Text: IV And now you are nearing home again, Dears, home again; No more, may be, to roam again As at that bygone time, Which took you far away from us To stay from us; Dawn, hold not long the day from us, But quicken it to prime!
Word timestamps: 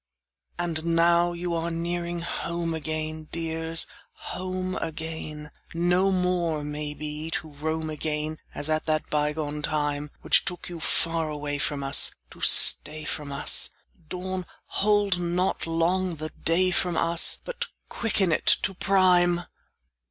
IV 0.01 0.57
And 0.65 0.85
now 0.95 1.31
you 1.33 1.53
are 1.53 1.69
nearing 1.69 2.21
home 2.21 2.73
again, 2.73 3.25
Dears, 3.31 3.85
home 4.13 4.75
again; 4.77 5.51
No 5.75 6.11
more, 6.11 6.63
may 6.63 6.95
be, 6.95 7.29
to 7.29 7.49
roam 7.51 7.87
again 7.91 8.39
As 8.55 8.67
at 8.67 8.87
that 8.87 9.07
bygone 9.11 9.61
time, 9.61 10.09
Which 10.21 10.43
took 10.43 10.69
you 10.69 10.79
far 10.79 11.29
away 11.29 11.59
from 11.59 11.83
us 11.83 12.15
To 12.31 12.41
stay 12.41 13.05
from 13.05 13.31
us; 13.31 13.69
Dawn, 14.09 14.47
hold 14.65 15.19
not 15.19 15.67
long 15.67 16.15
the 16.15 16.29
day 16.31 16.71
from 16.71 16.97
us, 16.97 17.39
But 17.45 17.67
quicken 17.87 18.31
it 18.31 18.47
to 18.63 18.73
prime! 18.73 19.43